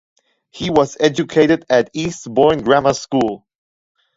He 0.49 0.71
was 0.71 0.97
educated 0.99 1.63
at 1.69 1.91
Eastbourne 1.93 2.63
Grammar 2.63 2.95
School. 2.95 3.45